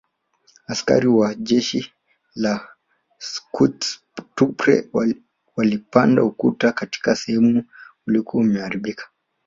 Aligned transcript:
Askari 0.67 1.07
wa 1.07 1.35
jeshi 1.35 1.93
la 2.35 2.67
Schutztruppe 3.29 4.89
walipanda 5.55 6.23
ukuta 6.23 6.71
katika 6.71 7.15
sehemu 7.15 7.63
uliyokuwa 8.07 8.43
imeharibika 8.43 9.09